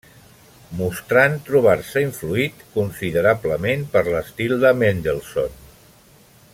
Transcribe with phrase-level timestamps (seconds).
[0.77, 5.61] Mostrant trobar-se influït considerablement per l'estil de Mendelssohn.